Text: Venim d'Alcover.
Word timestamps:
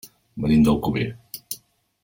Venim 0.45 0.63
d'Alcover. 0.67 1.05